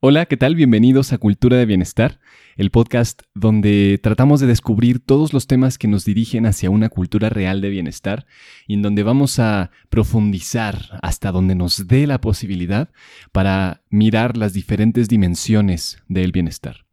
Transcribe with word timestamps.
Hola, 0.00 0.26
¿qué 0.26 0.36
tal? 0.36 0.54
Bienvenidos 0.54 1.12
a 1.12 1.18
Cultura 1.18 1.56
de 1.56 1.66
Bienestar, 1.66 2.20
el 2.54 2.70
podcast 2.70 3.22
donde 3.34 3.98
tratamos 4.00 4.38
de 4.38 4.46
descubrir 4.46 5.00
todos 5.00 5.32
los 5.32 5.48
temas 5.48 5.76
que 5.76 5.88
nos 5.88 6.04
dirigen 6.04 6.46
hacia 6.46 6.70
una 6.70 6.88
cultura 6.88 7.30
real 7.30 7.60
de 7.60 7.68
bienestar 7.68 8.24
y 8.68 8.74
en 8.74 8.82
donde 8.82 9.02
vamos 9.02 9.40
a 9.40 9.72
profundizar 9.88 11.00
hasta 11.02 11.32
donde 11.32 11.56
nos 11.56 11.88
dé 11.88 12.06
la 12.06 12.20
posibilidad 12.20 12.90
para 13.32 13.82
mirar 13.90 14.36
las 14.36 14.52
diferentes 14.52 15.08
dimensiones 15.08 16.00
del 16.06 16.30
bienestar. 16.30 16.86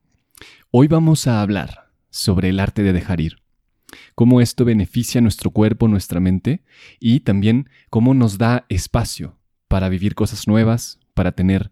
Hoy 0.71 0.87
vamos 0.87 1.27
a 1.27 1.43
hablar 1.43 1.91
sobre 2.09 2.49
el 2.49 2.59
arte 2.59 2.81
de 2.81 2.91
dejar 2.91 3.21
ir, 3.21 3.37
cómo 4.15 4.41
esto 4.41 4.65
beneficia 4.65 5.21
nuestro 5.21 5.51
cuerpo, 5.51 5.87
nuestra 5.87 6.19
mente 6.19 6.63
y 6.99 7.19
también 7.19 7.69
cómo 7.91 8.15
nos 8.15 8.39
da 8.39 8.65
espacio 8.67 9.37
para 9.67 9.89
vivir 9.89 10.15
cosas 10.15 10.47
nuevas, 10.47 10.99
para 11.13 11.33
tener 11.33 11.71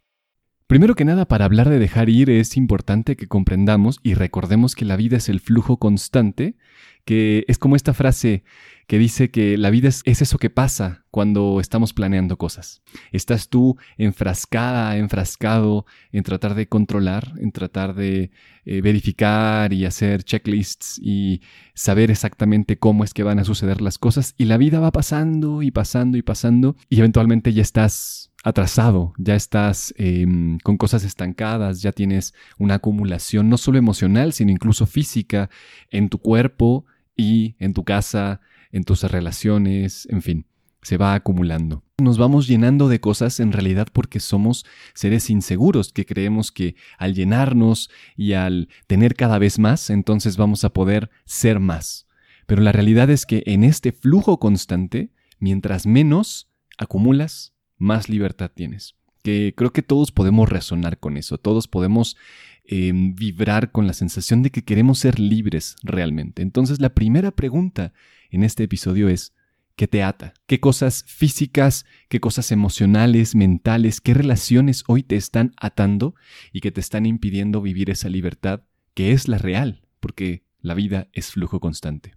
Primero 0.71 0.95
que 0.95 1.03
nada, 1.03 1.27
para 1.27 1.43
hablar 1.43 1.67
de 1.67 1.79
dejar 1.79 2.07
ir 2.07 2.29
es 2.29 2.55
importante 2.55 3.17
que 3.17 3.27
comprendamos 3.27 3.99
y 4.03 4.13
recordemos 4.13 4.73
que 4.73 4.85
la 4.85 4.95
vida 4.95 5.17
es 5.17 5.27
el 5.27 5.41
flujo 5.41 5.79
constante, 5.79 6.55
que 7.03 7.43
es 7.49 7.57
como 7.57 7.75
esta 7.75 7.93
frase 7.93 8.45
que 8.87 8.97
dice 8.97 9.31
que 9.31 9.57
la 9.57 9.69
vida 9.69 9.89
es, 9.89 10.01
eso 10.05 10.37
que 10.37 10.49
pasa 10.49 11.03
cuando 11.11 11.59
estamos 11.59 11.91
planeando 11.91 12.37
cosas. 12.37 12.83
Estás 13.11 13.49
tú 13.49 13.75
enfrascada, 13.97 14.95
enfrascado 14.95 15.85
en 16.13 16.23
tratar 16.23 16.55
de 16.55 16.69
controlar, 16.69 17.33
en 17.37 17.51
tratar 17.51 17.93
de 17.93 18.31
eh, 18.63 18.79
verificar 18.79 19.73
y 19.73 19.83
hacer 19.85 20.23
checklists 20.23 21.01
y 21.03 21.41
saber 21.73 22.11
exactamente 22.11 22.79
cómo 22.79 23.03
es 23.03 23.13
que 23.13 23.23
van 23.23 23.39
a 23.39 23.43
suceder 23.43 23.81
las 23.81 23.97
cosas 23.97 24.35
y 24.37 24.45
la 24.45 24.55
vida 24.55 24.79
va 24.79 24.91
pasando 24.91 25.63
y 25.63 25.71
pasando 25.71 26.17
y 26.17 26.21
pasando 26.21 26.77
y 26.87 26.99
eventualmente 26.99 27.51
ya 27.51 27.61
estás 27.61 28.30
atrasado, 28.43 29.13
ya 29.17 29.35
estás 29.35 29.93
em, 29.97 30.57
con 30.59 30.77
cosas 30.77 31.03
estancadas, 31.03 31.81
ya 31.81 31.91
tienes 31.91 32.33
una 32.57 32.75
acumulación 32.75 33.49
no 33.49 33.57
solo 33.57 33.77
emocional, 33.77 34.33
sino 34.33 34.51
incluso 34.51 34.85
física 34.85 35.49
en 35.89 36.09
tu 36.09 36.17
cuerpo 36.17 36.85
y 37.15 37.55
en 37.59 37.73
tu 37.73 37.83
casa, 37.83 38.41
en 38.71 38.83
tus 38.83 39.03
relaciones, 39.03 40.07
en 40.09 40.21
fin, 40.21 40.45
se 40.81 40.97
va 40.97 41.13
acumulando. 41.13 41.83
Nos 41.99 42.17
vamos 42.17 42.47
llenando 42.47 42.87
de 42.89 42.99
cosas 42.99 43.39
en 43.39 43.51
realidad 43.51 43.87
porque 43.93 44.19
somos 44.19 44.65
seres 44.95 45.29
inseguros, 45.29 45.93
que 45.93 46.05
creemos 46.05 46.51
que 46.51 46.75
al 46.97 47.13
llenarnos 47.13 47.91
y 48.15 48.33
al 48.33 48.69
tener 48.87 49.15
cada 49.15 49.37
vez 49.37 49.59
más, 49.59 49.91
entonces 49.91 50.37
vamos 50.37 50.63
a 50.63 50.73
poder 50.73 51.11
ser 51.25 51.59
más. 51.59 52.07
Pero 52.47 52.63
la 52.63 52.71
realidad 52.71 53.09
es 53.11 53.27
que 53.27 53.43
en 53.45 53.63
este 53.63 53.91
flujo 53.91 54.39
constante, 54.39 55.11
mientras 55.39 55.85
menos 55.85 56.49
acumulas, 56.77 57.53
más 57.81 58.09
libertad 58.09 58.51
tienes. 58.53 58.95
Que 59.23 59.53
creo 59.55 59.73
que 59.73 59.81
todos 59.81 60.11
podemos 60.11 60.49
resonar 60.49 60.99
con 60.99 61.17
eso, 61.17 61.37
todos 61.37 61.67
podemos 61.67 62.15
em, 62.63 63.15
vibrar 63.15 63.71
con 63.71 63.87
la 63.87 63.93
sensación 63.93 64.43
de 64.43 64.51
que 64.51 64.63
queremos 64.63 64.99
ser 64.99 65.19
libres 65.19 65.75
realmente. 65.83 66.41
Entonces 66.41 66.79
la 66.79 66.93
primera 66.93 67.31
pregunta 67.31 67.93
en 68.29 68.43
este 68.43 68.63
episodio 68.63 69.09
es, 69.09 69.33
¿qué 69.75 69.87
te 69.87 70.03
ata? 70.03 70.33
¿Qué 70.47 70.59
cosas 70.59 71.03
físicas, 71.07 71.85
qué 72.07 72.19
cosas 72.19 72.51
emocionales, 72.51 73.35
mentales, 73.35 73.99
qué 73.99 74.13
relaciones 74.13 74.83
hoy 74.87 75.03
te 75.03 75.15
están 75.15 75.53
atando 75.57 76.15
y 76.53 76.61
que 76.61 76.71
te 76.71 76.81
están 76.81 77.05
impidiendo 77.05 77.61
vivir 77.61 77.89
esa 77.89 78.09
libertad 78.09 78.61
que 78.93 79.11
es 79.11 79.27
la 79.27 79.37
real? 79.37 79.81
Porque 79.99 80.43
la 80.61 80.73
vida 80.73 81.09
es 81.13 81.31
flujo 81.31 81.59
constante. 81.59 82.15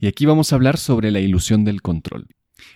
Y 0.00 0.06
aquí 0.08 0.26
vamos 0.26 0.52
a 0.52 0.56
hablar 0.56 0.78
sobre 0.78 1.10
la 1.10 1.20
ilusión 1.20 1.64
del 1.64 1.82
control. 1.82 2.28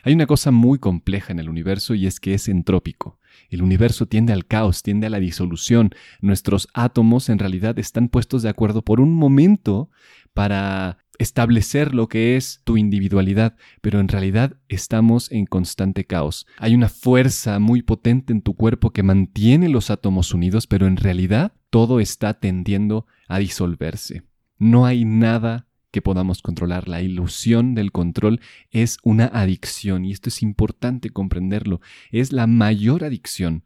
Hay 0.03 0.15
una 0.15 0.27
cosa 0.27 0.51
muy 0.51 0.79
compleja 0.79 1.33
en 1.33 1.39
el 1.39 1.49
universo 1.49 1.95
y 1.95 2.07
es 2.07 2.21
que 2.21 2.35
es 2.35 2.49
entrópico. 2.49 3.19
El 3.51 3.63
universo 3.63 4.07
tiende 4.07 4.33
al 4.33 4.47
caos, 4.47 4.83
tiende 4.83 5.07
a 5.07 5.11
la 5.11 5.21
disolución. 5.21 5.91
Nuestros 6.21 6.69
átomos 6.75 7.29
en 7.29 7.39
realidad 7.39 7.79
están 7.79 8.09
puestos 8.09 8.43
de 8.43 8.49
acuerdo 8.49 8.83
por 8.83 9.01
un 9.01 9.13
momento 9.13 9.91
para 10.35 10.99
establecer 11.19 11.95
lo 11.95 12.09
que 12.09 12.37
es 12.37 12.61
tu 12.65 12.77
individualidad, 12.77 13.57
pero 13.81 14.01
en 14.01 14.09
realidad 14.09 14.57
estamos 14.69 15.31
en 15.33 15.47
constante 15.47 16.05
caos. 16.05 16.47
Hay 16.59 16.75
una 16.75 16.89
fuerza 16.89 17.59
muy 17.59 17.83
potente 17.83 18.33
en 18.33 18.43
tu 18.43 18.55
cuerpo 18.55 18.93
que 18.93 19.03
mantiene 19.03 19.69
los 19.69 19.91
átomos 19.91 20.35
unidos, 20.35 20.67
pero 20.67 20.87
en 20.87 20.97
realidad 20.97 21.55
todo 21.71 22.01
está 22.01 22.35
tendiendo 22.35 23.07
a 23.29 23.39
disolverse. 23.39 24.23
No 24.59 24.87
hay 24.87 25.05
nada 25.05 25.66
que 25.97 26.03
podamos 26.03 26.43
controlar. 26.43 26.89
La 26.89 27.01
ilusión 27.01 27.75
del 27.75 27.91
control 27.91 28.43
es 28.71 28.99
una 29.03 29.25
adicción 29.25 30.05
y 30.05 30.13
esto 30.13 30.29
es 30.29 30.43
importante 30.43 31.09
comprenderlo. 31.09 31.81
Es 32.11 32.33
la 32.33 32.47
mayor 32.47 33.03
adicción 33.03 33.63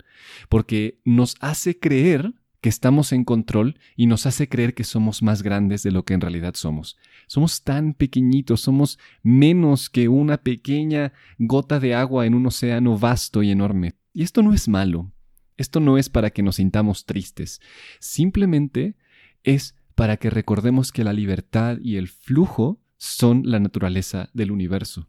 porque 0.49 1.01
nos 1.05 1.35
hace 1.41 1.81
creer 1.81 2.35
que 2.61 2.69
estamos 2.69 3.11
en 3.11 3.25
control 3.25 3.81
y 3.97 4.07
nos 4.07 4.27
hace 4.27 4.49
creer 4.49 4.75
que 4.75 4.85
somos 4.85 5.25
más 5.25 5.43
grandes 5.43 5.83
de 5.83 5.91
lo 5.91 6.05
que 6.05 6.15
en 6.15 6.21
realidad 6.21 6.55
somos. 6.55 6.97
Somos 7.27 7.65
tan 7.65 7.95
pequeñitos, 7.95 8.61
somos 8.61 9.01
menos 9.25 9.91
que 9.91 10.07
una 10.07 10.37
pequeña 10.37 11.13
gota 11.37 11.81
de 11.81 11.97
agua 11.97 12.27
en 12.27 12.35
un 12.35 12.47
océano 12.47 12.97
vasto 12.97 13.43
y 13.43 13.51
enorme. 13.51 13.97
Y 14.15 14.23
esto 14.23 14.45
no 14.45 14.55
es 14.55 14.69
malo. 14.69 15.11
Esto 15.57 15.81
no 15.81 15.99
es 15.99 16.09
para 16.09 16.31
que 16.31 16.45
nos 16.45 16.57
sintamos 16.57 17.07
tristes. 17.07 17.61
Simplemente 17.99 18.95
es 19.43 19.75
para 20.01 20.17
que 20.17 20.31
recordemos 20.31 20.93
que 20.93 21.05
la 21.05 21.13
libertad 21.13 21.77
y 21.79 21.97
el 21.97 22.09
flujo 22.09 22.81
son 22.97 23.43
la 23.45 23.61
naturaleza 23.61 24.31
del 24.33 24.51
universo. 24.51 25.09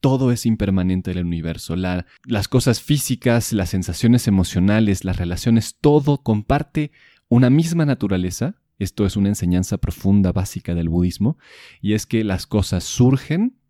Todo 0.00 0.32
es 0.32 0.46
impermanente 0.46 1.12
en 1.12 1.18
el 1.18 1.26
universo. 1.26 1.76
las 1.76 2.48
cosas 2.48 2.82
físicas, 2.82 3.52
las 3.52 3.70
sensaciones 3.70 4.26
emocionales, 4.26 5.04
las 5.04 5.16
relaciones, 5.16 5.76
todo 5.80 6.24
comparte 6.24 6.90
una 7.28 7.50
misma 7.50 7.86
naturaleza. 7.86 8.56
Esto 8.80 9.06
es 9.06 9.16
una 9.16 9.28
enseñanza 9.28 9.78
profunda 9.78 10.32
básica 10.32 10.74
del 10.74 10.88
budismo, 10.88 11.38
y 11.80 11.92
es 11.92 12.04
que 12.04 12.24
las 12.24 12.48
cosas 12.48 12.82
surgen, 12.82 13.60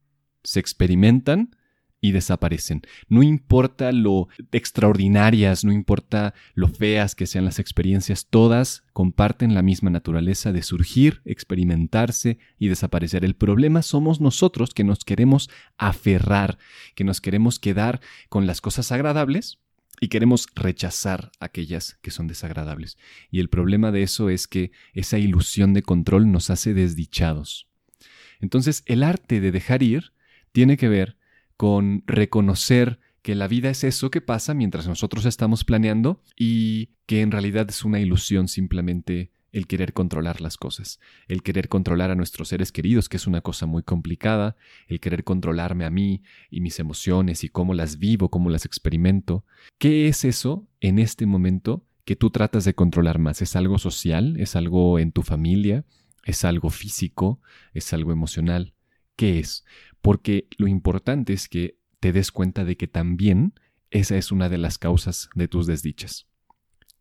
se 0.43 0.59
experimentan 0.59 1.55
y 2.01 2.13
desaparecen. 2.13 2.83
No 3.09 3.23
importa 3.23 3.93
lo 3.93 4.29
extraordinarias, 4.53 5.65
no 5.65 5.73
importa 5.73 6.35
lo 6.55 6.69
feas 6.69 7.15
que 7.15 7.27
sean 7.27 7.45
las 7.45 7.59
experiencias, 7.59 8.27
todas 8.29 8.85
comparten 8.93 9.55
la 9.55 9.63
misma 9.63 9.91
naturaleza 9.91 10.53
de 10.53 10.63
surgir, 10.63 11.23
experimentarse 11.25 12.39
y 12.59 12.69
desaparecer. 12.69 13.25
El 13.25 13.35
problema 13.35 13.83
somos 13.83 14.21
nosotros 14.21 14.75
que 14.75 14.85
nos 14.85 15.05
queremos 15.05 15.51
aferrar, 15.77 16.59
que 16.95 17.05
nos 17.05 17.21
queremos 17.21 17.59
quedar 17.59 18.01
con 18.29 18.47
las 18.47 18.61
cosas 18.61 18.93
agradables 18.93 19.59
y 20.01 20.09
queremos 20.09 20.47
rechazar 20.55 21.33
aquellas 21.41 21.99
que 22.03 22.13
son 22.13 22.29
desagradables. 22.29 22.97
Y 23.31 23.41
el 23.41 23.49
problema 23.49 23.91
de 23.91 24.03
eso 24.03 24.31
es 24.31 24.47
que 24.47 24.71
esa 24.93 25.19
ilusión 25.19 25.75
de 25.75 25.83
control 25.83 26.31
nos 26.31 26.51
hace 26.51 26.75
desdichados. 26.75 27.67
Entonces 28.41 28.85
el 28.87 29.03
arte 29.03 29.41
de 29.41 29.51
dejar 29.51 29.83
ir 29.83 30.13
tiene 30.53 30.77
que 30.77 30.89
ver 30.89 31.18
con 31.59 32.05
reconocer 32.07 33.01
que 33.21 33.35
la 33.35 33.49
vida 33.49 33.69
es 33.69 33.85
eso 33.85 34.11
que 34.11 34.21
pasa 34.21 34.55
mientras 34.55 34.87
nosotros 34.87 35.27
estamos 35.27 35.65
planeando 35.65 36.23
y 36.37 36.91
que 37.05 37.21
en 37.21 37.33
realidad 37.33 37.69
es 37.69 37.85
una 37.85 38.01
ilusión 38.01 38.47
simplemente 38.49 39.33
el 39.51 39.67
querer 39.67 39.93
controlar 39.93 40.41
las 40.41 40.57
cosas, 40.57 41.01
el 41.27 41.43
querer 41.43 41.69
controlar 41.69 42.13
a 42.13 42.15
nuestros 42.15 42.49
seres 42.49 42.71
queridos, 42.71 43.09
que 43.09 43.17
es 43.17 43.27
una 43.27 43.41
cosa 43.41 43.67
muy 43.67 43.83
complicada, 43.83 44.57
el 44.87 45.01
querer 45.01 45.25
controlarme 45.25 45.85
a 45.85 45.91
mí 45.91 46.23
y 46.49 46.61
mis 46.61 46.79
emociones 46.79 47.43
y 47.43 47.49
cómo 47.49 47.75
las 47.75 47.99
vivo, 47.99 48.31
cómo 48.31 48.51
las 48.51 48.65
experimento. 48.65 49.45
¿Qué 49.79 50.07
es 50.07 50.25
eso 50.25 50.69
en 50.81 51.01
este 51.01 51.27
momento 51.27 51.85
que 52.05 52.15
tú 52.15 52.31
tratas 52.31 52.65
de 52.65 52.75
controlar 52.75 53.19
más? 53.19 53.43
¿Es 53.43 53.57
algo 53.57 53.79
social? 53.79 54.37
¿Es 54.39 54.55
algo 54.55 55.01
en 55.01 55.11
tu 55.11 55.23
familia? 55.23 55.85
¿Es 56.25 56.45
algo 56.45 56.71
físico? 56.71 57.41
¿Es 57.73 57.93
algo 57.93 58.13
emocional? 58.13 58.75
¿Qué 59.19 59.41
es? 59.41 59.65
porque 60.01 60.49
lo 60.57 60.69
importante 60.69 61.33
es 61.33 61.49
que 61.49 61.79
te 62.01 62.13
des 62.13 62.33
cuenta 62.33 62.65
de 62.65 62.77
que 62.77 62.87
también 62.87 63.55
esa 63.91 64.17
es 64.17 64.33
una 64.33 64.49
de 64.49 64.59
las 64.59 64.79
causas 64.79 65.31
de 65.35 65.49
tus 65.49 65.67
desdichas. 65.67 66.27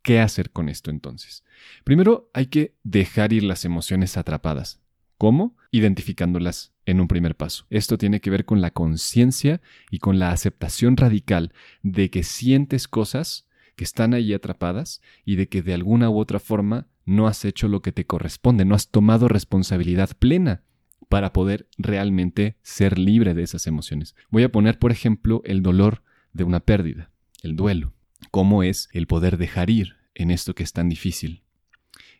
¿Qué 0.02 0.20
hacer 0.20 0.52
con 0.52 0.70
esto 0.70 0.90
entonces? 0.90 1.44
Primero 1.84 2.30
hay 2.34 2.48
que 2.48 2.76
dejar 2.84 3.34
ir 3.34 3.44
las 3.44 3.66
emociones 3.66 4.18
atrapadas. 4.18 4.82
¿Cómo? 5.18 5.58
Identificándolas 5.72 6.74
en 6.86 7.02
un 7.02 7.08
primer 7.08 7.36
paso. 7.36 7.66
Esto 7.70 7.98
tiene 7.98 8.22
que 8.22 8.30
ver 8.30 8.46
con 8.46 8.62
la 8.62 8.72
conciencia 8.72 9.62
y 9.90 10.00
con 10.00 10.20
la 10.20 10.32
aceptación 10.32 10.96
radical 10.96 11.54
de 11.82 12.10
que 12.10 12.24
sientes 12.24 12.88
cosas 12.88 13.48
que 13.76 13.84
están 13.84 14.14
ahí 14.14 14.34
atrapadas 14.34 15.02
y 15.26 15.36
de 15.36 15.50
que 15.50 15.62
de 15.62 15.74
alguna 15.74 16.10
u 16.10 16.20
otra 16.20 16.40
forma 16.40 16.88
no 17.06 17.28
has 17.28 17.46
hecho 17.46 17.68
lo 17.68 17.82
que 17.82 17.92
te 17.92 18.06
corresponde, 18.06 18.66
no 18.66 18.76
has 18.76 18.90
tomado 18.90 19.28
responsabilidad 19.28 20.12
plena 20.18 20.64
para 21.10 21.34
poder 21.34 21.68
realmente 21.78 22.58
ser 22.62 22.98
libre 22.98 23.34
de 23.34 23.44
esas 23.44 23.68
emociones. 23.68 24.16
Voy 24.30 24.44
a 24.44 24.52
poner, 24.52 24.80
por 24.80 24.92
ejemplo, 24.92 25.42
el 25.46 25.62
dolor 25.62 26.04
de 26.34 26.44
una 26.44 26.60
pérdida, 26.60 27.12
el 27.44 27.56
duelo. 27.56 27.94
¿Cómo 28.32 28.64
es 28.64 28.90
el 28.94 29.08
poder 29.08 29.38
dejar 29.38 29.70
ir 29.70 29.96
en 30.16 30.32
esto 30.32 30.56
que 30.56 30.64
es 30.64 30.74
tan 30.74 30.90
difícil? 30.90 31.44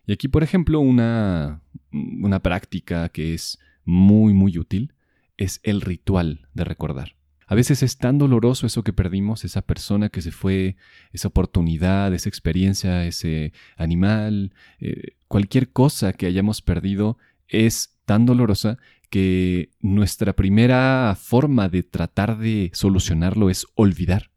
Y 0.06 0.12
aquí, 0.12 0.28
por 0.28 0.42
ejemplo, 0.42 0.80
una, 0.80 1.62
una 1.92 2.40
práctica 2.40 3.08
que 3.10 3.34
es 3.34 3.58
muy, 3.84 4.32
muy 4.32 4.58
útil 4.58 4.94
es 5.36 5.60
el 5.62 5.80
ritual 5.80 6.48
de 6.54 6.64
recordar. 6.64 7.18
A 7.46 7.54
veces 7.54 7.82
es 7.82 7.96
tan 7.96 8.18
doloroso 8.18 8.66
eso 8.66 8.82
que 8.82 8.92
perdimos, 8.92 9.44
esa 9.44 9.62
persona 9.62 10.10
que 10.10 10.20
se 10.20 10.32
fue, 10.32 10.76
esa 11.12 11.28
oportunidad, 11.28 12.12
esa 12.12 12.28
experiencia, 12.28 13.06
ese 13.06 13.54
animal, 13.76 14.52
eh, 14.80 15.16
cualquier 15.28 15.70
cosa 15.72 16.12
que 16.12 16.26
hayamos 16.26 16.60
perdido 16.60 17.16
es 17.48 17.98
tan 18.04 18.26
dolorosa 18.26 18.78
que 19.10 19.70
nuestra 19.80 20.34
primera 20.34 21.16
forma 21.18 21.68
de 21.68 21.82
tratar 21.82 22.38
de 22.38 22.70
solucionarlo 22.74 23.50
es 23.50 23.66
olvidar. 23.74 24.30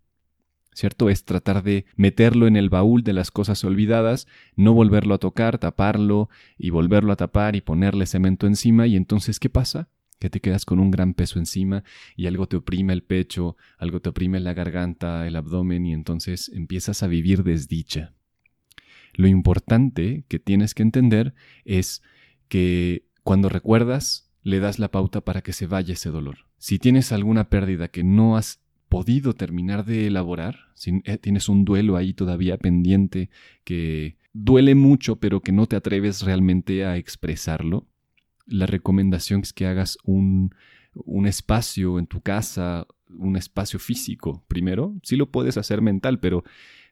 ¿Cierto? 0.73 1.09
Es 1.09 1.25
tratar 1.25 1.63
de 1.63 1.85
meterlo 1.97 2.47
en 2.47 2.55
el 2.55 2.69
baúl 2.69 3.03
de 3.03 3.11
las 3.11 3.29
cosas 3.29 3.63
olvidadas, 3.65 4.27
no 4.55 4.73
volverlo 4.73 5.13
a 5.13 5.17
tocar, 5.17 5.57
taparlo 5.57 6.29
y 6.57 6.69
volverlo 6.69 7.11
a 7.11 7.17
tapar 7.17 7.57
y 7.57 7.61
ponerle 7.61 8.05
cemento 8.05 8.47
encima 8.47 8.87
y 8.87 8.95
entonces 8.95 9.39
¿qué 9.39 9.49
pasa? 9.49 9.89
que 10.21 10.29
te 10.29 10.39
quedas 10.39 10.65
con 10.65 10.79
un 10.79 10.91
gran 10.91 11.15
peso 11.15 11.39
encima 11.39 11.83
y 12.15 12.27
algo 12.27 12.47
te 12.47 12.55
oprime 12.55 12.93
el 12.93 13.01
pecho, 13.01 13.57
algo 13.79 14.01
te 14.01 14.09
oprime 14.09 14.39
la 14.39 14.53
garganta, 14.53 15.25
el 15.25 15.35
abdomen 15.35 15.85
y 15.85 15.93
entonces 15.93 16.49
empiezas 16.53 17.01
a 17.01 17.07
vivir 17.07 17.43
desdicha. 17.43 18.13
Lo 19.13 19.27
importante 19.27 20.23
que 20.29 20.37
tienes 20.37 20.75
que 20.75 20.83
entender 20.83 21.33
es 21.65 22.03
que 22.51 23.07
cuando 23.23 23.47
recuerdas, 23.47 24.29
le 24.43 24.59
das 24.59 24.77
la 24.77 24.91
pauta 24.91 25.21
para 25.21 25.41
que 25.41 25.53
se 25.53 25.67
vaya 25.67 25.93
ese 25.93 26.09
dolor. 26.09 26.47
Si 26.57 26.79
tienes 26.79 27.13
alguna 27.13 27.49
pérdida 27.49 27.87
que 27.87 28.03
no 28.03 28.35
has 28.35 28.59
podido 28.89 29.33
terminar 29.33 29.85
de 29.85 30.07
elaborar, 30.07 30.57
si 30.73 31.01
eh, 31.05 31.17
tienes 31.17 31.47
un 31.47 31.63
duelo 31.63 31.95
ahí 31.95 32.13
todavía 32.13 32.57
pendiente 32.57 33.29
que 33.63 34.17
duele 34.33 34.75
mucho 34.75 35.15
pero 35.15 35.39
que 35.39 35.53
no 35.53 35.65
te 35.65 35.77
atreves 35.77 36.23
realmente 36.23 36.83
a 36.83 36.97
expresarlo, 36.97 37.87
la 38.45 38.65
recomendación 38.65 39.43
es 39.43 39.53
que 39.53 39.65
hagas 39.65 39.97
un, 40.03 40.53
un 40.93 41.27
espacio 41.27 41.99
en 41.99 42.07
tu 42.07 42.19
casa, 42.19 42.85
un 43.07 43.37
espacio 43.37 43.79
físico. 43.79 44.43
Primero, 44.49 44.93
sí 45.03 45.15
lo 45.15 45.31
puedes 45.31 45.55
hacer 45.55 45.81
mental, 45.81 46.19
pero 46.19 46.43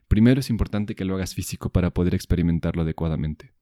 primero 0.08 0.40
es 0.40 0.48
importante 0.48 0.94
que 0.94 1.04
lo 1.04 1.16
hagas 1.16 1.34
físico 1.34 1.68
para 1.68 1.90
poder 1.90 2.14
experimentarlo 2.14 2.80
adecuadamente. 2.80 3.52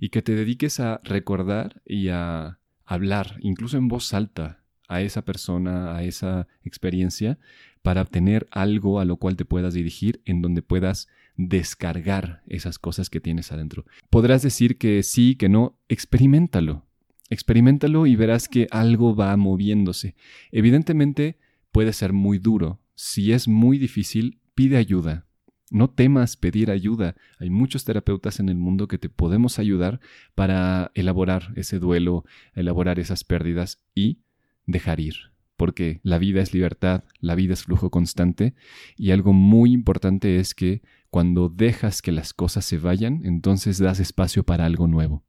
Y 0.00 0.08
que 0.08 0.22
te 0.22 0.34
dediques 0.34 0.80
a 0.80 1.00
recordar 1.04 1.82
y 1.86 2.08
a 2.08 2.58
hablar, 2.84 3.36
incluso 3.40 3.76
en 3.76 3.86
voz 3.86 4.12
alta, 4.14 4.64
a 4.88 5.02
esa 5.02 5.24
persona, 5.24 5.94
a 5.94 6.02
esa 6.02 6.48
experiencia, 6.64 7.38
para 7.82 8.02
obtener 8.02 8.48
algo 8.50 8.98
a 8.98 9.04
lo 9.04 9.16
cual 9.16 9.36
te 9.36 9.44
puedas 9.44 9.74
dirigir, 9.74 10.20
en 10.24 10.42
donde 10.42 10.62
puedas 10.62 11.06
descargar 11.36 12.42
esas 12.46 12.78
cosas 12.78 13.08
que 13.08 13.20
tienes 13.20 13.52
adentro. 13.52 13.84
Podrás 14.10 14.42
decir 14.42 14.78
que 14.78 15.02
sí, 15.02 15.36
que 15.36 15.48
no, 15.48 15.78
experimentalo. 15.88 16.86
Experimentalo 17.30 18.06
y 18.06 18.16
verás 18.16 18.48
que 18.48 18.66
algo 18.72 19.14
va 19.14 19.36
moviéndose. 19.36 20.16
Evidentemente 20.50 21.38
puede 21.70 21.92
ser 21.92 22.12
muy 22.12 22.38
duro. 22.38 22.80
Si 22.96 23.32
es 23.32 23.46
muy 23.46 23.78
difícil, 23.78 24.40
pide 24.54 24.76
ayuda. 24.76 25.26
No 25.70 25.88
temas 25.88 26.36
pedir 26.36 26.70
ayuda. 26.70 27.14
Hay 27.38 27.48
muchos 27.48 27.84
terapeutas 27.84 28.40
en 28.40 28.48
el 28.48 28.56
mundo 28.56 28.88
que 28.88 28.98
te 28.98 29.08
podemos 29.08 29.60
ayudar 29.60 30.00
para 30.34 30.90
elaborar 30.94 31.52
ese 31.54 31.78
duelo, 31.78 32.24
elaborar 32.54 32.98
esas 32.98 33.22
pérdidas 33.22 33.78
y 33.94 34.18
dejar 34.66 34.98
ir. 34.98 35.14
Porque 35.56 36.00
la 36.02 36.18
vida 36.18 36.42
es 36.42 36.52
libertad, 36.52 37.04
la 37.20 37.36
vida 37.36 37.52
es 37.52 37.64
flujo 37.64 37.90
constante 37.90 38.54
y 38.96 39.12
algo 39.12 39.32
muy 39.32 39.72
importante 39.72 40.40
es 40.40 40.54
que 40.54 40.82
cuando 41.08 41.48
dejas 41.48 42.02
que 42.02 42.12
las 42.12 42.34
cosas 42.34 42.64
se 42.64 42.78
vayan, 42.78 43.20
entonces 43.24 43.78
das 43.78 44.00
espacio 44.00 44.42
para 44.42 44.66
algo 44.66 44.88
nuevo. 44.88 45.24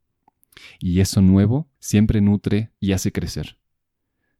Y 0.79 1.01
eso 1.01 1.21
nuevo 1.21 1.69
siempre 1.79 2.19
nutre 2.21 2.71
y 2.79 2.93
hace 2.93 3.11
crecer. 3.11 3.57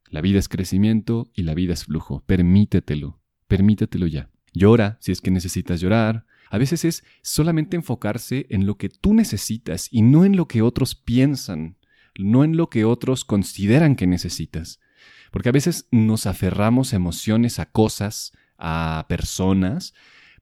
La 0.10 0.22
vida 0.22 0.40
es 0.40 0.50
crecimiento 0.50 1.30
y 1.34 1.44
la 1.44 1.54
vida 1.54 1.74
es 1.74 1.86
flujo. 1.86 2.24
Permítetelo, 2.26 3.22
permítetelo 3.48 4.08
ya. 4.08 4.30
Llora 4.54 4.98
si 5.00 5.12
es 5.12 5.22
que 5.22 5.32
necesitas 5.32 5.82
llorar. 5.82 6.26
A 6.50 6.58
veces 6.58 6.84
es 6.84 7.04
solamente 7.22 7.78
enfocarse 7.78 8.48
en 8.50 8.66
lo 8.66 8.78
que 8.78 8.90
tú 8.90 9.14
necesitas 9.14 9.88
y 9.92 10.02
no 10.02 10.26
en 10.26 10.36
lo 10.36 10.48
que 10.48 10.62
otros 10.62 10.96
piensan, 10.96 11.78
no 12.16 12.44
en 12.44 12.58
lo 12.58 12.70
que 12.70 12.84
otros 12.84 13.24
consideran 13.24 13.96
que 13.96 14.08
necesitas. 14.08 14.80
Porque 15.32 15.50
a 15.50 15.54
veces 15.54 15.88
nos 15.92 16.26
aferramos 16.28 16.92
emociones, 16.92 17.60
a 17.60 17.68
cosas, 17.72 18.34
a 18.58 19.06
personas, 19.08 19.94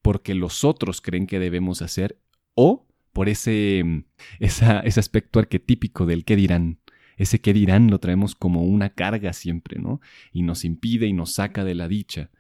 porque 0.02 0.34
los 0.34 0.64
otros 0.64 1.02
creen 1.02 1.28
que 1.28 1.40
debemos 1.40 1.82
hacer 1.84 2.20
o 2.56 2.88
por 3.14 3.30
ese, 3.30 3.84
mm, 3.86 4.04
ese 4.40 5.00
aspecto 5.00 5.40
arquetípico 5.40 6.06
del 6.06 6.26
qué 6.26 6.36
dirán. 6.36 6.80
Ese 7.18 7.42
qué 7.42 7.54
dirán 7.54 7.92
lo 7.92 8.00
traemos 8.00 8.34
como 8.34 8.64
una 8.64 8.92
carga 8.92 9.34
siempre, 9.34 9.78
¿no? 9.78 10.00
Y 10.32 10.42
nos 10.42 10.64
impide 10.64 11.06
y 11.06 11.14
nos 11.14 11.34
saca 11.34 11.66
de 11.66 11.76
la 11.76 11.88
dicha. 11.88 12.32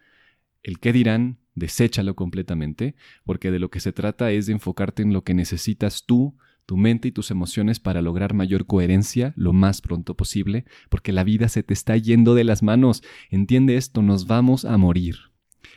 El 0.63 0.79
qué 0.79 0.93
dirán, 0.93 1.39
deséchalo 1.55 2.15
completamente, 2.15 2.95
porque 3.23 3.51
de 3.51 3.59
lo 3.59 3.69
que 3.69 3.79
se 3.79 3.93
trata 3.93 4.31
es 4.31 4.45
de 4.45 4.53
enfocarte 4.53 5.03
en 5.03 5.13
lo 5.13 5.23
que 5.23 5.33
necesitas 5.33 6.05
tú, 6.05 6.37
tu 6.65 6.77
mente 6.77 7.07
y 7.07 7.11
tus 7.11 7.31
emociones 7.31 7.79
para 7.79 8.01
lograr 8.01 8.33
mayor 8.33 8.67
coherencia 8.67 9.33
lo 9.35 9.53
más 9.53 9.81
pronto 9.81 10.15
posible, 10.15 10.65
porque 10.89 11.11
la 11.11 11.23
vida 11.23 11.49
se 11.49 11.63
te 11.63 11.73
está 11.73 11.97
yendo 11.97 12.35
de 12.35 12.43
las 12.43 12.61
manos. 12.61 13.01
Entiende 13.29 13.75
esto, 13.75 14.01
nos 14.01 14.27
vamos 14.27 14.65
a 14.65 14.77
morir. 14.77 15.15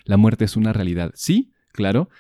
La 0.04 0.16
muerte 0.16 0.44
es 0.44 0.56
una 0.56 0.72
realidad. 0.72 1.12
Sí, 1.14 1.52
claro, 1.72 2.10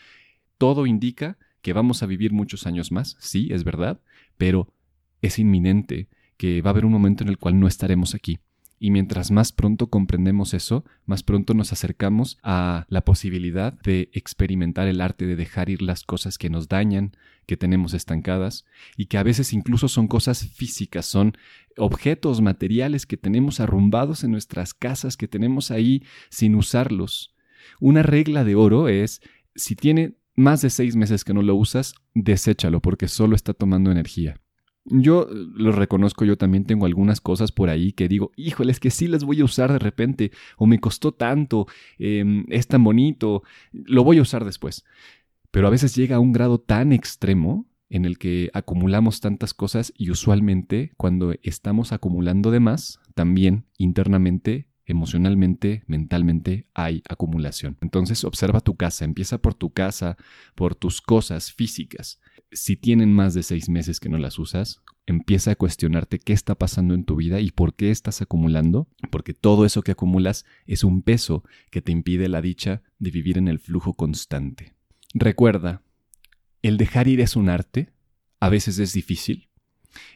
todo 0.56 0.86
indica 0.86 1.38
que 1.60 1.72
vamos 1.72 2.02
a 2.02 2.06
vivir 2.06 2.32
muchos 2.32 2.66
años 2.66 2.92
más, 2.92 3.16
sí, 3.20 3.48
es 3.50 3.64
verdad, 3.64 4.00
pero 4.36 4.72
es 5.20 5.38
inminente 5.38 6.08
que 6.36 6.62
va 6.62 6.70
a 6.70 6.72
haber 6.72 6.84
un 6.84 6.92
momento 6.92 7.22
en 7.22 7.28
el 7.28 7.38
cual 7.38 7.58
no 7.60 7.68
estaremos 7.68 8.14
aquí. 8.14 8.38
Y 8.84 8.90
mientras 8.90 9.30
más 9.30 9.52
pronto 9.52 9.90
comprendemos 9.90 10.54
eso, 10.54 10.84
más 11.06 11.22
pronto 11.22 11.54
nos 11.54 11.72
acercamos 11.72 12.40
a 12.42 12.84
la 12.88 13.04
posibilidad 13.04 13.74
de 13.74 14.10
experimentar 14.12 14.88
el 14.88 15.00
arte 15.00 15.24
de 15.24 15.36
dejar 15.36 15.70
ir 15.70 15.82
las 15.82 16.02
cosas 16.02 16.36
que 16.36 16.50
nos 16.50 16.68
dañan, 16.68 17.16
que 17.46 17.56
tenemos 17.56 17.94
estancadas, 17.94 18.64
y 18.96 19.06
que 19.06 19.18
a 19.18 19.22
veces 19.22 19.52
incluso 19.52 19.86
son 19.86 20.08
cosas 20.08 20.48
físicas, 20.48 21.06
son 21.06 21.36
objetos 21.76 22.40
materiales 22.40 23.06
que 23.06 23.16
tenemos 23.16 23.60
arrumbados 23.60 24.24
en 24.24 24.32
nuestras 24.32 24.74
casas, 24.74 25.16
que 25.16 25.28
tenemos 25.28 25.70
ahí 25.70 26.02
sin 26.28 26.56
usarlos. 26.56 27.36
Una 27.78 28.02
regla 28.02 28.42
de 28.42 28.56
oro 28.56 28.88
es, 28.88 29.20
si 29.54 29.76
tiene 29.76 30.16
más 30.34 30.60
de 30.60 30.70
seis 30.70 30.96
meses 30.96 31.22
que 31.22 31.34
no 31.34 31.42
lo 31.42 31.54
usas, 31.54 31.94
deséchalo 32.14 32.80
porque 32.80 33.06
solo 33.06 33.36
está 33.36 33.54
tomando 33.54 33.92
energía. 33.92 34.41
Yo 34.84 35.28
lo 35.30 35.70
reconozco, 35.70 36.24
yo 36.24 36.36
también 36.36 36.64
tengo 36.64 36.86
algunas 36.86 37.20
cosas 37.20 37.52
por 37.52 37.68
ahí 37.68 37.92
que 37.92 38.08
digo, 38.08 38.32
híjole, 38.36 38.72
es 38.72 38.80
que 38.80 38.90
sí 38.90 39.06
las 39.06 39.22
voy 39.22 39.40
a 39.40 39.44
usar 39.44 39.72
de 39.72 39.78
repente, 39.78 40.32
o 40.56 40.66
me 40.66 40.80
costó 40.80 41.12
tanto, 41.12 41.66
em, 41.98 42.44
es 42.48 42.66
tan 42.66 42.82
bonito, 42.82 43.44
lo 43.72 44.02
voy 44.02 44.18
a 44.18 44.22
usar 44.22 44.44
después. 44.44 44.84
Pero 45.52 45.68
a 45.68 45.70
veces 45.70 45.94
llega 45.94 46.16
a 46.16 46.20
un 46.20 46.32
grado 46.32 46.58
tan 46.58 46.92
extremo 46.92 47.66
en 47.90 48.06
el 48.06 48.18
que 48.18 48.50
acumulamos 48.54 49.20
tantas 49.20 49.54
cosas 49.54 49.92
y 49.96 50.10
usualmente 50.10 50.92
cuando 50.96 51.34
estamos 51.42 51.92
acumulando 51.92 52.50
de 52.50 52.60
más, 52.60 53.00
también 53.14 53.66
internamente 53.78 54.68
emocionalmente, 54.84 55.84
mentalmente 55.86 56.66
hay 56.74 57.02
acumulación. 57.08 57.76
Entonces 57.80 58.24
observa 58.24 58.60
tu 58.60 58.76
casa, 58.76 59.04
empieza 59.04 59.38
por 59.38 59.54
tu 59.54 59.70
casa, 59.70 60.16
por 60.54 60.74
tus 60.74 61.00
cosas 61.00 61.52
físicas. 61.52 62.20
Si 62.52 62.76
tienen 62.76 63.12
más 63.12 63.34
de 63.34 63.42
seis 63.42 63.68
meses 63.68 63.98
que 63.98 64.08
no 64.08 64.18
las 64.18 64.38
usas, 64.38 64.82
empieza 65.06 65.52
a 65.52 65.56
cuestionarte 65.56 66.18
qué 66.18 66.32
está 66.32 66.54
pasando 66.54 66.94
en 66.94 67.04
tu 67.04 67.16
vida 67.16 67.40
y 67.40 67.50
por 67.50 67.74
qué 67.74 67.90
estás 67.90 68.22
acumulando, 68.22 68.88
porque 69.10 69.34
todo 69.34 69.64
eso 69.64 69.82
que 69.82 69.92
acumulas 69.92 70.44
es 70.66 70.84
un 70.84 71.02
peso 71.02 71.44
que 71.70 71.82
te 71.82 71.92
impide 71.92 72.28
la 72.28 72.42
dicha 72.42 72.82
de 72.98 73.10
vivir 73.10 73.38
en 73.38 73.48
el 73.48 73.58
flujo 73.58 73.94
constante. 73.94 74.74
Recuerda, 75.14 75.82
el 76.62 76.76
dejar 76.76 77.08
ir 77.08 77.20
es 77.20 77.36
un 77.36 77.48
arte, 77.48 77.92
a 78.38 78.48
veces 78.48 78.78
es 78.78 78.92
difícil, 78.92 79.48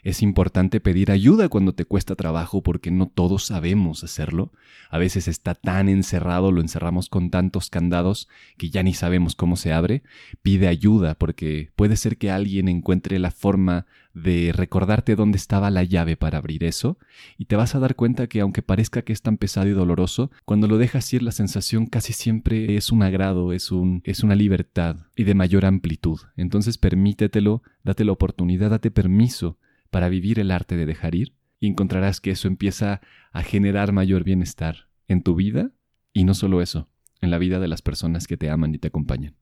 es 0.02 0.23
importante 0.23 0.80
pedir 0.80 1.11
ayuda 1.11 1.49
cuando 1.49 1.75
te 1.75 1.85
cuesta 1.85 2.14
trabajo 2.14 2.62
porque 2.62 2.90
no 2.90 3.06
todos 3.06 3.45
sabemos 3.45 4.04
hacerlo. 4.04 4.52
A 4.90 4.99
veces 4.99 5.28
está 5.28 5.54
tan 5.54 5.88
encerrado, 5.88 6.52
lo 6.52 6.61
encerramos 6.61 7.09
con 7.09 7.30
tantos 7.30 7.71
candados 7.71 8.28
que 8.56 8.71
ya 8.71 8.83
ni 8.83 8.95
sabemos 8.95 9.35
cómo 9.35 9.56
se 9.56 9.73
abre. 9.73 10.02
Pide 10.42 10.68
ayuda 10.68 11.14
porque 11.14 11.71
puede 11.76 11.97
ser 11.97 12.18
que 12.18 12.30
alguien 12.30 12.68
encuentre 12.68 13.18
la 13.18 13.30
forma 13.30 13.87
de 14.16 14.52
recordarte 14.54 15.14
dónde 15.14 15.37
estaba 15.37 15.71
la 15.71 15.85
llave 15.85 16.16
para 16.16 16.38
abrir 16.38 16.64
eso 16.64 16.99
y 17.37 17.45
te 17.45 17.56
vas 17.56 17.75
a 17.75 17.80
dar 17.80 17.97
cuenta 17.97 18.28
que 18.28 18.40
aunque 18.40 18.62
parezca 18.62 19.02
que 19.02 19.12
es 19.12 19.21
tan 19.21 19.37
pesado 19.37 19.68
y 19.68 19.73
doloroso, 19.73 20.30
cuando 20.47 20.68
lo 20.68 20.78
dejas 20.78 21.12
ir 21.12 21.23
la 21.23 21.33
sensación 21.33 21.87
casi 21.87 22.14
siempre 22.14 22.76
es 22.76 22.90
un 22.90 23.02
agrado, 23.02 23.52
es, 23.52 23.71
un, 23.71 24.00
es 24.04 24.23
una 24.23 24.35
libertad 24.35 24.97
y 25.16 25.25
de 25.25 25.35
mayor 25.35 25.66
amplitud. 25.66 26.18
Entonces 26.37 26.78
permítetelo, 26.78 27.62
date 27.85 28.06
la 28.06 28.12
oportunidad, 28.12 28.71
date 28.71 28.90
permiso 28.90 29.59
para 29.97 30.11
vivir 30.11 30.38
el 30.38 30.50
arte 30.50 30.76
de 30.76 30.85
dejar 30.85 31.15
ir 31.15 31.33
y 31.59 31.69
encontrarás 31.69 32.21
que 32.21 32.31
eso 32.31 32.49
empieza 32.49 33.00
a 33.33 33.43
generar 33.43 33.93
mayor 33.93 34.25
bienestar 34.25 34.91
en 35.09 35.23
tu 35.23 35.35
vida 35.35 35.71
y 36.12 36.25
no 36.25 36.35
solo 36.35 36.61
eso, 36.61 36.91
en 37.23 37.31
la 37.31 37.38
vida 37.38 37.61
de 37.61 37.67
las 37.67 37.81
personas 37.81 38.26
que 38.26 38.37
te 38.37 38.50
aman 38.50 38.75
y 38.75 38.79
te 38.79 38.88
acompañan. 38.88 39.37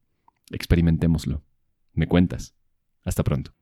Experimentémoslo. 0.52 1.42
Me 1.92 2.06
cuentas. 2.06 2.54
Hasta 3.02 3.24
pronto. 3.24 3.52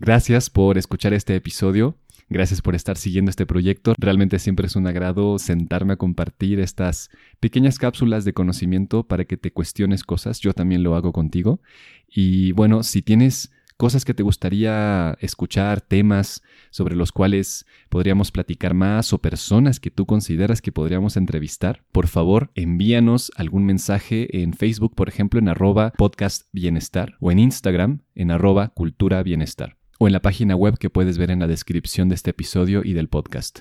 Gracias 0.00 0.50
por 0.50 0.76
escuchar 0.76 1.14
este 1.14 1.36
episodio. 1.36 2.00
Gracias 2.28 2.60
por 2.60 2.74
estar 2.74 2.96
siguiendo 2.96 3.30
este 3.30 3.46
proyecto. 3.46 3.94
Realmente 3.98 4.38
siempre 4.40 4.66
es 4.66 4.74
un 4.74 4.86
agrado 4.86 5.38
sentarme 5.38 5.92
a 5.92 5.96
compartir 5.96 6.58
estas 6.58 7.08
pequeñas 7.38 7.78
cápsulas 7.78 8.24
de 8.24 8.32
conocimiento 8.32 9.04
para 9.04 9.24
que 9.24 9.36
te 9.36 9.52
cuestiones 9.52 10.02
cosas. 10.02 10.40
Yo 10.40 10.52
también 10.52 10.82
lo 10.82 10.96
hago 10.96 11.12
contigo. 11.12 11.60
Y 12.08 12.50
bueno, 12.52 12.82
si 12.82 13.00
tienes 13.02 13.52
cosas 13.76 14.04
que 14.04 14.14
te 14.14 14.22
gustaría 14.24 15.16
escuchar, 15.20 15.80
temas 15.80 16.42
sobre 16.70 16.96
los 16.96 17.12
cuales 17.12 17.64
podríamos 17.88 18.32
platicar 18.32 18.74
más 18.74 19.12
o 19.12 19.18
personas 19.18 19.78
que 19.78 19.90
tú 19.90 20.06
consideras 20.06 20.60
que 20.62 20.72
podríamos 20.72 21.16
entrevistar, 21.16 21.84
por 21.92 22.08
favor 22.08 22.50
envíanos 22.54 23.30
algún 23.36 23.66
mensaje 23.66 24.42
en 24.42 24.54
Facebook, 24.54 24.94
por 24.94 25.08
ejemplo, 25.08 25.38
en 25.38 25.48
arroba 25.48 25.92
podcast 25.92 26.48
bienestar 26.52 27.16
o 27.20 27.30
en 27.30 27.38
Instagram 27.38 28.00
en 28.14 28.30
arroba 28.30 28.68
cultura 28.68 29.22
bienestar 29.22 29.76
o 29.98 30.06
en 30.06 30.12
la 30.12 30.20
página 30.20 30.56
web 30.56 30.78
que 30.78 30.90
puedes 30.90 31.18
ver 31.18 31.30
en 31.30 31.40
la 31.40 31.46
descripción 31.46 32.08
de 32.08 32.14
este 32.14 32.30
episodio 32.30 32.82
y 32.84 32.92
del 32.92 33.08
podcast. 33.08 33.60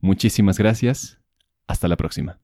Muchísimas 0.00 0.58
gracias. 0.58 1.18
Hasta 1.66 1.88
la 1.88 1.96
próxima. 1.96 2.43